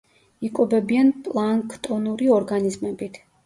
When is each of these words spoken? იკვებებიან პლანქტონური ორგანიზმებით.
იკვებებიან 0.47 1.11
პლანქტონური 1.29 2.33
ორგანიზმებით. 2.41 3.25